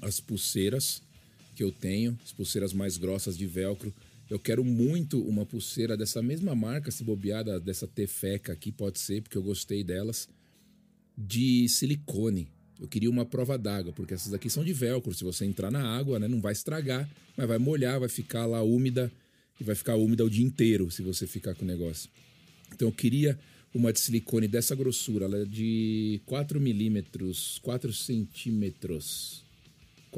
as 0.00 0.20
pulseiras 0.20 1.02
que 1.54 1.62
eu 1.64 1.72
tenho, 1.72 2.18
as 2.24 2.32
pulseiras 2.32 2.72
mais 2.72 2.96
grossas 2.96 3.36
de 3.36 3.46
velcro. 3.46 3.92
Eu 4.30 4.38
quero 4.38 4.62
muito 4.62 5.20
uma 5.22 5.44
pulseira 5.44 5.96
dessa 5.96 6.22
mesma 6.22 6.54
marca, 6.54 6.90
se 6.90 7.02
bobeada, 7.02 7.58
dessa 7.58 7.86
Tefeca 7.86 8.52
aqui, 8.52 8.70
pode 8.70 8.98
ser, 8.98 9.22
porque 9.22 9.36
eu 9.36 9.42
gostei 9.42 9.82
delas, 9.82 10.28
de 11.16 11.68
silicone. 11.68 12.48
Eu 12.80 12.86
queria 12.86 13.10
uma 13.10 13.24
prova 13.24 13.58
d'água, 13.58 13.92
porque 13.92 14.14
essas 14.14 14.32
aqui 14.32 14.48
são 14.48 14.62
de 14.62 14.72
velcro. 14.72 15.12
Se 15.12 15.24
você 15.24 15.44
entrar 15.44 15.70
na 15.70 15.82
água, 15.82 16.18
né, 16.18 16.28
não 16.28 16.40
vai 16.40 16.52
estragar, 16.52 17.08
mas 17.36 17.48
vai 17.48 17.58
molhar, 17.58 17.98
vai 17.98 18.08
ficar 18.08 18.46
lá 18.46 18.62
úmida 18.62 19.10
e 19.60 19.64
vai 19.64 19.74
ficar 19.74 19.96
úmida 19.96 20.24
o 20.24 20.30
dia 20.30 20.44
inteiro 20.44 20.90
se 20.90 21.02
você 21.02 21.26
ficar 21.26 21.54
com 21.54 21.64
o 21.64 21.68
negócio. 21.68 22.08
Então 22.72 22.88
eu 22.88 22.92
queria 22.92 23.38
uma 23.74 23.92
de 23.92 24.00
silicone 24.00 24.46
dessa 24.46 24.74
grossura, 24.74 25.24
ela 25.24 25.42
é 25.42 25.44
de 25.44 26.20
4 26.26 26.60
milímetros, 26.60 27.58
4 27.62 27.92
centímetros, 27.92 29.44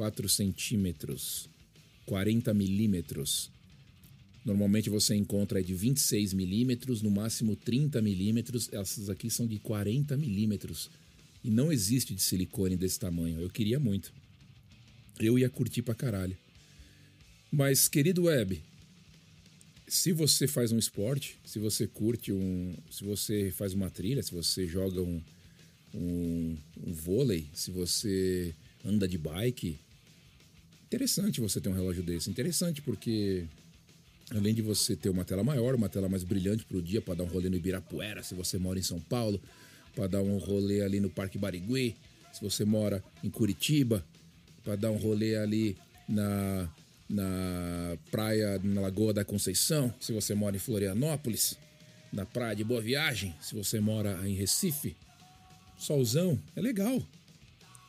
4 0.01 0.27
centímetros, 0.27 1.47
40 2.07 2.55
milímetros. 2.55 3.51
Normalmente 4.43 4.89
você 4.89 5.13
encontra 5.13 5.61
de 5.61 5.75
26 5.75 6.33
milímetros, 6.33 7.03
no 7.03 7.11
máximo 7.11 7.55
30 7.55 8.01
milímetros. 8.01 8.67
Essas 8.73 9.11
aqui 9.11 9.29
são 9.29 9.45
de 9.45 9.59
40 9.59 10.17
milímetros. 10.17 10.89
E 11.43 11.51
não 11.51 11.71
existe 11.71 12.15
de 12.15 12.21
silicone 12.23 12.75
desse 12.75 12.99
tamanho. 12.99 13.39
Eu 13.39 13.47
queria 13.47 13.79
muito. 13.79 14.11
Eu 15.19 15.37
ia 15.37 15.51
curtir 15.51 15.83
pra 15.83 15.93
caralho. 15.93 16.35
Mas, 17.51 17.87
querido 17.87 18.23
Web, 18.23 18.59
se 19.87 20.11
você 20.13 20.47
faz 20.47 20.71
um 20.71 20.79
esporte, 20.79 21.37
se 21.45 21.59
você 21.59 21.85
curte 21.85 22.33
um. 22.33 22.75
Se 22.89 23.03
você 23.03 23.51
faz 23.51 23.75
uma 23.75 23.91
trilha, 23.91 24.23
se 24.23 24.31
você 24.31 24.65
joga 24.65 24.99
um, 24.99 25.21
um, 25.93 26.57
um 26.87 26.91
vôlei, 26.91 27.45
se 27.53 27.69
você 27.69 28.55
anda 28.83 29.07
de 29.07 29.19
bike, 29.19 29.79
interessante 30.91 31.39
você 31.39 31.61
ter 31.61 31.69
um 31.69 31.73
relógio 31.73 32.03
desse. 32.03 32.29
Interessante 32.29 32.81
porque 32.81 33.45
além 34.29 34.53
de 34.53 34.61
você 34.61 34.93
ter 34.93 35.09
uma 35.09 35.23
tela 35.23 35.41
maior, 35.41 35.73
uma 35.73 35.87
tela 35.87 36.09
mais 36.09 36.21
brilhante 36.21 36.65
para 36.65 36.77
o 36.77 36.81
dia, 36.81 37.01
para 37.01 37.13
dar 37.13 37.23
um 37.23 37.27
rolê 37.27 37.49
no 37.49 37.55
Ibirapuera, 37.55 38.21
se 38.21 38.35
você 38.35 38.57
mora 38.57 38.77
em 38.77 38.83
São 38.83 38.99
Paulo, 38.99 39.41
para 39.95 40.07
dar 40.07 40.21
um 40.21 40.37
rolê 40.37 40.81
ali 40.81 40.99
no 40.99 41.09
Parque 41.09 41.37
Barigui, 41.37 41.95
se 42.33 42.41
você 42.41 42.65
mora 42.65 43.01
em 43.23 43.29
Curitiba, 43.29 44.05
para 44.65 44.75
dar 44.75 44.91
um 44.91 44.97
rolê 44.97 45.37
ali 45.37 45.77
na, 46.09 46.69
na 47.09 47.97
praia, 48.09 48.59
na 48.61 48.81
Lagoa 48.81 49.13
da 49.13 49.23
Conceição, 49.23 49.93
se 49.97 50.11
você 50.11 50.35
mora 50.35 50.57
em 50.57 50.59
Florianópolis, 50.59 51.57
na 52.11 52.25
praia 52.25 52.55
de 52.55 52.65
Boa 52.65 52.81
Viagem, 52.81 53.33
se 53.39 53.55
você 53.55 53.79
mora 53.79 54.27
em 54.27 54.33
Recife, 54.33 54.97
solzão, 55.77 56.37
é 56.53 56.61
legal. 56.61 57.01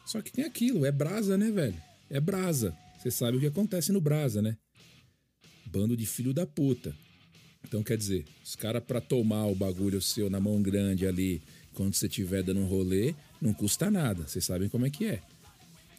Só 0.06 0.22
que 0.22 0.30
tem 0.30 0.44
aquilo, 0.44 0.86
é 0.86 0.92
brasa, 0.92 1.36
né, 1.36 1.50
velho? 1.50 1.76
É 2.08 2.20
brasa. 2.20 2.76
Você 3.02 3.10
sabe 3.10 3.36
o 3.36 3.40
que 3.40 3.46
acontece 3.46 3.90
no 3.90 4.00
brasa, 4.00 4.40
né? 4.40 4.56
Bando 5.66 5.96
de 5.96 6.06
filho 6.06 6.32
da 6.32 6.46
puta. 6.46 6.94
Então, 7.64 7.82
quer 7.82 7.98
dizer, 7.98 8.24
os 8.44 8.54
caras 8.54 8.80
pra 8.84 9.00
tomar 9.00 9.46
o 9.46 9.56
bagulho 9.56 10.00
seu 10.00 10.30
na 10.30 10.38
mão 10.38 10.62
grande 10.62 11.04
ali 11.04 11.42
quando 11.74 11.94
você 11.94 12.06
estiver 12.06 12.44
dando 12.44 12.60
um 12.60 12.66
rolê, 12.66 13.12
não 13.40 13.52
custa 13.52 13.90
nada. 13.90 14.28
Vocês 14.28 14.44
sabem 14.44 14.68
como 14.68 14.86
é 14.86 14.90
que 14.90 15.06
é. 15.06 15.20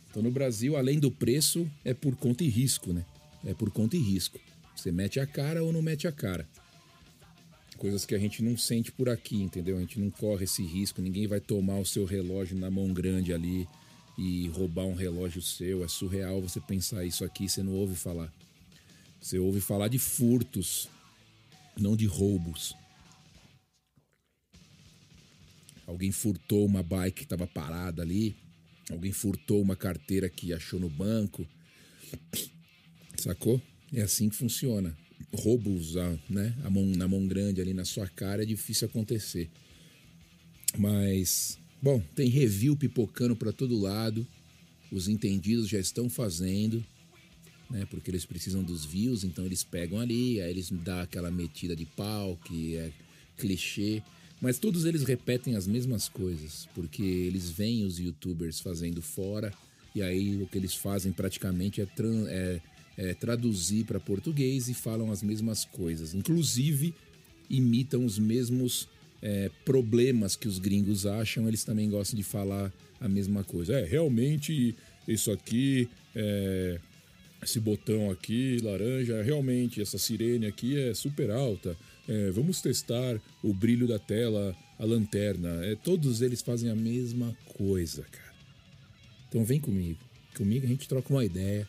Então 0.10 0.24
no 0.24 0.32
Brasil, 0.32 0.78
além 0.78 0.98
do 0.98 1.12
preço, 1.12 1.70
é 1.84 1.94
por 1.94 2.16
conta 2.16 2.42
e 2.42 2.48
risco, 2.48 2.94
né? 2.94 3.06
É 3.44 3.54
por 3.54 3.70
conta 3.70 3.98
e 3.98 4.00
risco. 4.00 4.40
Você 4.74 4.90
mete 4.90 5.20
a 5.20 5.28
cara 5.28 5.62
ou 5.62 5.74
não 5.74 5.82
mete 5.82 6.08
a 6.08 6.12
cara. 6.12 6.48
Coisas 7.78 8.06
que 8.06 8.16
a 8.16 8.20
gente 8.20 8.42
não 8.42 8.56
sente 8.56 8.94
por 8.94 9.10
aqui, 9.10 9.36
entendeu? 9.36 9.76
A 9.76 9.82
gente 9.82 10.00
não 10.00 10.10
corre 10.10 10.46
esse 10.46 10.64
risco, 10.64 11.02
ninguém 11.02 11.28
vai 11.28 11.42
tomar 11.42 11.80
o 11.80 11.86
seu 11.86 12.06
relógio 12.06 12.58
na 12.58 12.72
mão 12.72 12.94
grande 12.94 13.34
ali 13.34 13.68
e 14.17 14.48
roubar 14.50 14.86
um 14.86 14.93
relógio 14.93 15.41
seu. 15.41 15.84
É 15.84 15.88
surreal 15.88 16.41
você 16.41 16.60
pensar 16.60 17.05
isso 17.05 17.24
aqui, 17.24 17.50
você 17.50 17.63
não 17.63 17.74
ouve 17.74 17.96
falar. 17.96 18.32
Você 19.20 19.39
ouve 19.39 19.62
falar 19.62 19.88
de 19.88 19.98
furtos, 19.98 20.89
não 21.79 21.96
de 21.96 22.05
roubos. 22.05 22.75
Alguém 25.88 26.12
furtou 26.12 26.65
uma 26.65 26.82
bike 26.82 27.17
que 27.17 27.24
estava 27.24 27.48
parada 27.48 28.01
ali. 28.01 28.36
Alguém 28.89 29.12
furtou 29.12 29.62
uma 29.62 29.75
carteira 29.75 30.29
que 30.29 30.53
achou 30.53 30.79
no 30.79 30.89
banco. 30.89 31.48
Sacou? 33.17 33.62
É 33.93 34.01
assim 34.01 34.29
que 34.29 34.36
funciona. 34.36 34.98
Roubos 35.34 35.96
né? 36.29 36.55
a 36.63 36.70
mão, 36.70 36.86
na 36.86 37.08
mão 37.08 37.25
grande 37.27 37.62
ali 37.62 37.74
na 37.74 37.86
sua 37.86 38.08
cara 38.08 38.43
é 38.43 38.46
difícil 38.46 38.88
acontecer. 38.88 39.50
Mas, 40.77 41.58
bom, 41.84 42.02
tem 42.16 42.30
review 42.30 42.78
pipocando 42.78 43.36
para 43.36 43.52
todo 43.52 43.78
lado. 43.78 44.25
Os 44.90 45.10
entendidos 45.10 45.68
já 45.68 45.78
estão 45.78 46.10
fazendo, 46.10 46.84
né? 47.70 47.86
Porque 47.90 48.10
eles 48.10 48.25
precisam 48.25 48.63
dos 48.63 48.86
views, 48.86 49.25
então 49.25 49.46
eles 49.46 49.66
pegam 49.66 50.00
ali, 50.00 50.40
aí 50.40 50.50
eles 50.50 50.70
dão 50.72 51.02
aquela 51.02 51.30
metida 51.30 51.75
de 51.75 51.86
pau 51.86 52.40
que 52.46 52.78
é 52.78 52.90
clichê. 53.38 54.02
Mas 54.40 54.58
todos 54.58 54.86
eles 54.86 55.04
repetem 55.04 55.56
as 55.56 55.68
mesmas 55.68 56.08
coisas, 56.08 56.70
porque 56.74 57.04
eles 57.04 57.50
veem 57.50 57.86
os 57.86 58.00
youtubers 58.00 58.62
fazendo 58.62 59.02
fora, 59.02 59.54
e 59.94 60.02
aí 60.02 60.42
o 60.42 60.48
que 60.48 60.58
eles 60.58 60.74
fazem 60.74 61.12
praticamente 61.12 61.82
é, 61.82 61.88
é, 62.28 62.62
é 62.98 63.13
traduzir 63.13 63.84
para 63.84 64.00
português 64.00 64.70
e 64.70 64.74
falam 64.74 65.12
as 65.12 65.22
mesmas 65.22 65.66
coisas. 65.66 66.13
Inclusive, 66.13 66.94
imitam 67.50 68.06
os 68.06 68.18
mesmos 68.18 68.88
é, 69.24 69.50
problemas 69.65 70.36
que 70.36 70.48
os 70.48 70.60
gringos 70.60 71.08
acham, 71.08 71.48
eles 71.48 71.63
também 71.63 71.89
gostam 71.89 72.15
de 72.15 72.24
falar 72.24 72.72
a 73.01 73.08
mesma 73.08 73.44
coisa. 73.44 73.80
É, 73.80 73.84
realmente, 73.84 74.75
isso 75.08 75.32
aqui, 75.32 75.89
é, 76.15 76.80
esse 77.42 77.60
botão 77.60 78.12
aqui, 78.12 78.60
laranja, 78.62 79.24
realmente, 79.24 79.82
essa 79.82 79.98
sirene 79.98 80.46
aqui 80.46 80.77
é 80.77 80.94
super 80.94 81.32
alta 81.32 81.75
é, 82.08 82.32
vamos 82.32 82.62
testar 82.62 83.20
o 83.42 83.53
brilho 83.53 83.88
da 83.88 83.98
tela, 83.98 84.56
a 84.77 84.86
lanterna. 84.86 85.65
É, 85.65 85.75
todos 85.75 86.22
eles 86.22 86.42
fazem 86.42 86.70
a 86.70 86.75
mesma 86.75 87.36
coisa, 87.58 88.03
cara. 88.03 88.34
Então 89.30 89.44
vem 89.46 89.60
comigo. 89.60 90.00
Comigo 90.36 90.65
a 90.65 90.70
gente 90.70 90.88
troca 90.88 91.13
uma 91.13 91.24
ideia. 91.24 91.68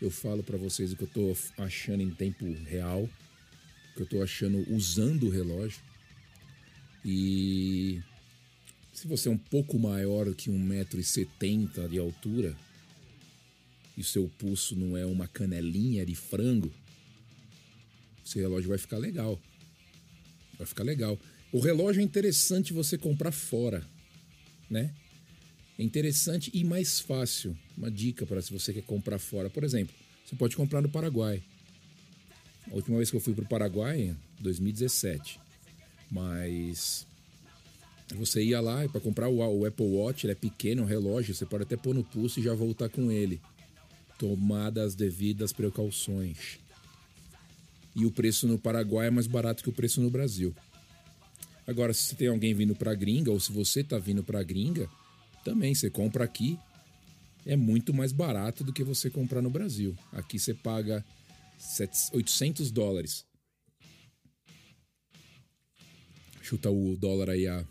Eu 0.00 0.10
falo 0.10 0.42
para 0.42 0.56
vocês 0.56 0.92
o 0.92 0.96
que 0.96 1.04
eu 1.04 1.08
tô 1.08 1.36
achando 1.58 2.02
em 2.02 2.10
tempo 2.10 2.44
real, 2.64 3.02
o 3.02 3.96
que 3.96 4.02
eu 4.02 4.06
tô 4.06 4.22
achando 4.22 4.64
usando 4.72 5.26
o 5.26 5.30
relógio. 5.30 5.80
E 7.04 8.00
se 8.92 9.08
você 9.08 9.28
é 9.28 9.32
um 9.32 9.38
pouco 9.38 9.78
maior 9.78 10.32
que 10.34 10.50
1,70m 10.50 11.88
de 11.88 11.98
altura 11.98 12.56
e 13.96 14.00
o 14.00 14.04
seu 14.04 14.30
pulso 14.38 14.76
não 14.76 14.96
é 14.96 15.04
uma 15.04 15.26
canelinha 15.26 16.06
de 16.06 16.14
frango, 16.14 16.72
seu 18.24 18.40
relógio 18.40 18.68
vai 18.68 18.78
ficar 18.78 18.98
legal. 18.98 19.40
Vai 20.56 20.66
ficar 20.66 20.84
legal. 20.84 21.18
O 21.52 21.58
relógio 21.58 22.00
é 22.00 22.04
interessante 22.04 22.72
você 22.72 22.96
comprar 22.96 23.32
fora, 23.32 23.86
né? 24.70 24.94
É 25.78 25.82
interessante 25.82 26.50
e 26.54 26.64
mais 26.64 27.00
fácil. 27.00 27.56
Uma 27.76 27.90
dica 27.90 28.24
para 28.24 28.40
se 28.40 28.52
você 28.52 28.72
quer 28.72 28.82
comprar 28.82 29.18
fora. 29.18 29.50
Por 29.50 29.64
exemplo, 29.64 29.94
você 30.24 30.36
pode 30.36 30.54
comprar 30.56 30.80
no 30.80 30.88
Paraguai. 30.88 31.42
A 32.70 32.74
última 32.74 32.96
vez 32.96 33.10
que 33.10 33.16
eu 33.16 33.20
fui 33.20 33.34
para 33.34 33.44
o 33.44 33.48
Paraguai, 33.48 34.16
2017. 34.40 35.40
Mas 36.12 37.06
você 38.14 38.44
ia 38.44 38.60
lá 38.60 38.86
para 38.88 39.00
comprar 39.00 39.28
o, 39.28 39.64
Apple 39.64 39.86
Watch, 39.86 40.26
ele 40.26 40.32
é 40.32 40.36
pequeno, 40.36 40.82
é 40.82 40.84
um 40.84 40.88
relógio, 40.88 41.34
você 41.34 41.46
pode 41.46 41.62
até 41.62 41.76
pôr 41.76 41.94
no 41.94 42.04
pulso 42.04 42.38
e 42.38 42.42
já 42.42 42.54
voltar 42.54 42.90
com 42.90 43.10
ele. 43.10 43.40
Tomada 44.18 44.84
as 44.84 44.94
devidas 44.94 45.52
precauções 45.52 46.60
e 47.94 48.06
o 48.06 48.10
preço 48.10 48.46
no 48.46 48.58
Paraguai 48.58 49.08
é 49.08 49.10
mais 49.10 49.26
barato 49.26 49.62
que 49.62 49.68
o 49.68 49.72
preço 49.72 50.00
no 50.00 50.10
Brasil. 50.10 50.54
Agora, 51.66 51.92
se 51.92 52.14
tem 52.14 52.28
alguém 52.28 52.54
vindo 52.54 52.74
para 52.74 52.94
gringa 52.94 53.30
ou 53.30 53.38
se 53.38 53.52
você 53.52 53.80
está 53.80 53.98
vindo 53.98 54.22
para 54.22 54.42
gringa, 54.42 54.88
também 55.44 55.74
você 55.74 55.90
compra 55.90 56.24
aqui 56.24 56.58
é 57.44 57.56
muito 57.56 57.92
mais 57.92 58.12
barato 58.12 58.62
do 58.62 58.72
que 58.72 58.84
você 58.84 59.10
comprar 59.10 59.42
no 59.42 59.50
Brasil. 59.50 59.96
Aqui 60.12 60.38
você 60.38 60.54
paga 60.54 61.04
800 62.12 62.70
dólares. 62.70 63.24
Chuta 66.42 66.68
o 66.70 66.96
dólar 66.96 67.30
aí 67.30 67.46
a 67.46 67.64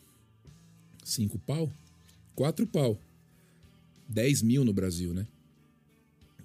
5 1.04 1.38
pau? 1.40 1.70
4 2.36 2.66
pau. 2.66 2.98
10 4.08 4.42
mil 4.42 4.64
no 4.64 4.74
Brasil, 4.74 5.14
né? 5.14 5.28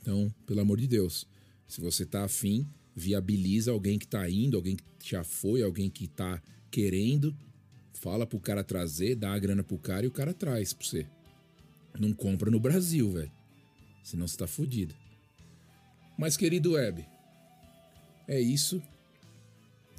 Então, 0.02 0.32
pelo 0.44 0.60
amor 0.60 0.78
de 0.78 0.88
Deus, 0.88 1.26
se 1.66 1.80
você 1.80 2.04
tá 2.04 2.24
afim, 2.24 2.66
viabiliza 2.94 3.70
alguém 3.70 3.98
que 3.98 4.04
está 4.04 4.28
indo, 4.28 4.56
alguém 4.56 4.76
que 4.76 5.10
já 5.10 5.22
foi, 5.22 5.62
alguém 5.62 5.88
que 5.88 6.04
está 6.04 6.42
querendo, 6.70 7.34
fala 7.94 8.26
pro 8.26 8.40
cara 8.40 8.64
trazer, 8.64 9.14
dá 9.14 9.32
a 9.32 9.38
grana 9.38 9.62
pro 9.62 9.78
cara 9.78 10.04
e 10.04 10.08
o 10.08 10.12
cara 10.12 10.34
traz 10.34 10.72
pra 10.72 10.86
você. 10.86 11.06
Não 11.98 12.12
compra 12.12 12.50
no 12.50 12.60
Brasil, 12.60 13.10
velho. 13.10 13.32
Senão 14.02 14.26
você 14.26 14.36
tá 14.36 14.46
fudido. 14.46 14.94
Mas, 16.18 16.36
querido 16.36 16.72
Web, 16.72 17.06
é 18.26 18.40
isso. 18.40 18.82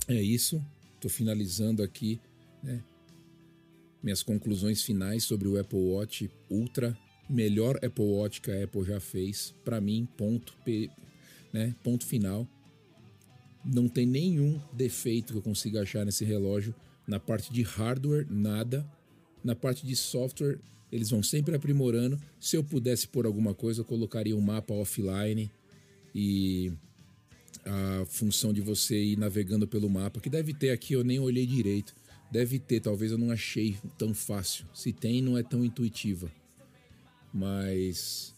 É 0.07 0.21
isso. 0.21 0.63
Tô 0.99 1.09
finalizando 1.09 1.83
aqui, 1.83 2.19
né? 2.63 2.83
Minhas 4.01 4.23
conclusões 4.23 4.83
finais 4.83 5.23
sobre 5.23 5.47
o 5.47 5.59
Apple 5.59 5.79
Watch 5.79 6.29
Ultra 6.49 6.97
melhor 7.29 7.77
Apple 7.83 8.05
Watch 8.05 8.41
que 8.41 8.51
a 8.51 8.63
Apple 8.63 8.83
já 8.83 8.99
fez, 8.99 9.53
para 9.63 9.81
mim, 9.81 10.07
ponto, 10.17 10.55
né, 11.51 11.75
ponto 11.83 12.05
final. 12.05 12.47
Não 13.65 13.87
tem 13.87 14.05
nenhum 14.05 14.59
defeito 14.71 15.33
que 15.33 15.39
eu 15.39 15.43
consiga 15.43 15.81
achar 15.81 16.05
nesse 16.05 16.23
relógio. 16.23 16.73
Na 17.05 17.19
parte 17.19 17.51
de 17.51 17.63
hardware, 17.63 18.25
nada. 18.29 18.89
Na 19.43 19.55
parte 19.55 19.85
de 19.85 19.95
software, 19.95 20.59
eles 20.91 21.09
vão 21.09 21.21
sempre 21.21 21.55
aprimorando. 21.55 22.19
Se 22.39 22.55
eu 22.55 22.63
pudesse 22.63 23.07
pôr 23.07 23.25
alguma 23.25 23.53
coisa, 23.53 23.81
eu 23.81 23.85
colocaria 23.85 24.35
um 24.35 24.41
mapa 24.41 24.73
offline 24.73 25.51
e 26.15 26.71
a 27.67 28.05
função 28.05 28.53
de 28.53 28.61
você 28.61 29.01
ir 29.01 29.17
navegando 29.17 29.67
pelo 29.67 29.89
mapa, 29.89 30.19
que 30.19 30.29
deve 30.29 30.53
ter 30.53 30.71
aqui, 30.71 30.93
eu 30.93 31.03
nem 31.03 31.19
olhei 31.19 31.45
direito. 31.45 31.93
Deve 32.31 32.59
ter, 32.59 32.79
talvez 32.79 33.11
eu 33.11 33.17
não 33.17 33.31
achei 33.31 33.77
tão 33.97 34.13
fácil. 34.13 34.65
Se 34.73 34.91
tem, 34.91 35.21
não 35.21 35.37
é 35.37 35.43
tão 35.43 35.63
intuitiva. 35.63 36.31
Mas 37.33 38.33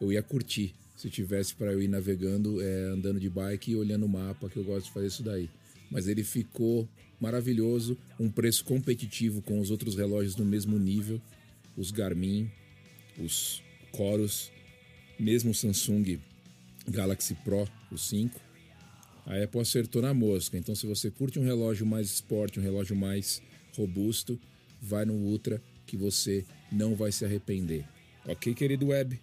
eu 0.00 0.12
ia 0.12 0.22
curtir 0.22 0.74
se 0.96 1.10
tivesse 1.10 1.54
para 1.54 1.72
eu 1.72 1.82
ir 1.82 1.88
navegando, 1.88 2.62
é, 2.62 2.84
andando 2.84 3.20
de 3.20 3.28
bike 3.28 3.72
e 3.72 3.76
olhando 3.76 4.06
o 4.06 4.08
mapa, 4.08 4.48
que 4.48 4.56
eu 4.56 4.64
gosto 4.64 4.86
de 4.86 4.92
fazer 4.92 5.06
isso 5.08 5.22
daí. 5.22 5.50
Mas 5.90 6.08
ele 6.08 6.24
ficou 6.24 6.88
maravilhoso, 7.20 7.96
um 8.18 8.30
preço 8.30 8.64
competitivo 8.64 9.42
com 9.42 9.60
os 9.60 9.70
outros 9.70 9.96
relógios 9.96 10.36
no 10.36 10.44
mesmo 10.44 10.78
nível, 10.78 11.20
os 11.76 11.90
Garmin, 11.90 12.50
os 13.18 13.62
Coros, 13.92 14.50
mesmo 15.18 15.50
o 15.50 15.54
Samsung 15.54 16.18
Galaxy 16.88 17.34
Pro, 17.34 17.68
o 17.90 17.98
5. 17.98 18.43
A 19.26 19.42
Apple 19.42 19.60
acertou 19.60 20.02
na 20.02 20.12
mosca. 20.12 20.56
Então, 20.56 20.74
se 20.74 20.86
você 20.86 21.10
curte 21.10 21.38
um 21.38 21.44
relógio 21.44 21.86
mais 21.86 22.08
esporte, 22.08 22.60
um 22.60 22.62
relógio 22.62 22.94
mais 22.94 23.42
robusto, 23.76 24.38
vai 24.80 25.04
no 25.04 25.14
Ultra 25.14 25.62
que 25.86 25.96
você 25.96 26.44
não 26.70 26.94
vai 26.94 27.10
se 27.10 27.24
arrepender. 27.24 27.84
Ok, 28.26 28.54
querido 28.54 28.88
web? 28.88 29.18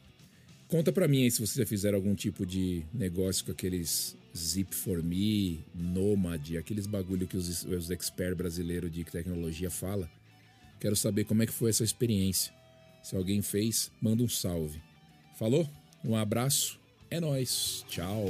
Conta 0.67 0.91
pra 0.91 1.08
mim 1.08 1.24
aí 1.24 1.31
se 1.31 1.39
vocês 1.39 1.58
já 1.58 1.65
fizeram 1.65 1.98
algum 1.98 2.15
tipo 2.15 2.46
de 2.46 2.84
negócio 2.93 3.43
com 3.43 3.51
aqueles 3.51 4.15
Zip 4.36 4.74
for 4.74 5.03
Me, 5.03 5.60
Nomad, 5.75 6.55
aqueles 6.58 6.88
bagulho 6.88 7.27
que 7.27 7.36
os, 7.36 7.65
os 7.65 7.89
experts 7.89 8.38
brasileiros 8.38 8.91
de 8.91 9.03
tecnologia 9.03 9.70
fala. 9.70 10.10
Quero 10.79 10.96
saber 10.96 11.25
como 11.25 11.43
é 11.43 11.46
que 11.46 11.51
foi 11.51 11.70
essa 11.70 11.84
experiência. 11.84 12.53
Se 13.03 13.15
alguém 13.15 13.41
fez, 13.41 13.91
manda 14.01 14.24
um 14.24 14.29
salve. 14.29 14.81
Falou? 15.38 15.70
Um 16.03 16.15
abraço. 16.15 16.79
É 17.10 17.20
nós. 17.20 17.86
Tchau. 17.89 18.25